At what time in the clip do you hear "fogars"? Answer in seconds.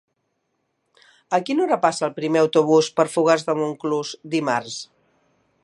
3.17-3.47